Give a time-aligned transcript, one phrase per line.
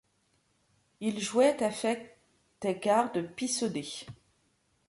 [0.99, 2.17] Ile jhouait afec
[2.59, 4.07] tes gardes pissaudées...